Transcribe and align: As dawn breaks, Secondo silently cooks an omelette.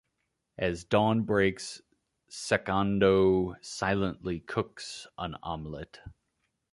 As 0.57 0.83
dawn 0.83 1.25
breaks, 1.25 1.79
Secondo 2.27 3.55
silently 3.61 4.39
cooks 4.39 5.05
an 5.19 5.35
omelette. 5.43 5.99